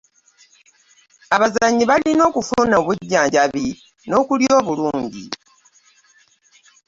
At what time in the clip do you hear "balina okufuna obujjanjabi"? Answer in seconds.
1.91-3.65